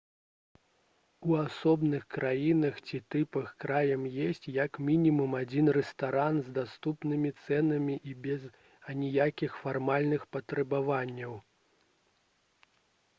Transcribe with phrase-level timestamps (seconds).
[1.31, 8.17] у асобных краінах ці тыпах крам ёсць як мінімум адзін рэстаран з даступнымі цэнамі і
[8.27, 8.49] без
[8.95, 11.41] аніякіх фармальных патрабаванняў